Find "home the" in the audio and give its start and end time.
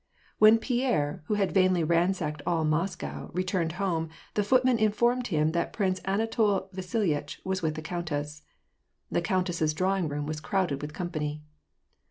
3.73-4.43